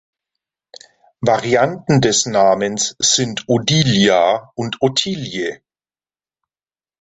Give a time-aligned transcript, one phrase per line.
[1.19, 5.61] Varianten des Namens sind Odilia und Ottilie.